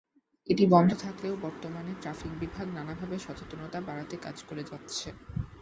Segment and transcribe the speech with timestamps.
[0.49, 5.07] এটি বন্ধ থাকলেও বর্তমানে ট্রাফিক বিভাগ নানাভাবে সচেতনতা বাড়াতে কাজ করে যাচ্ছে।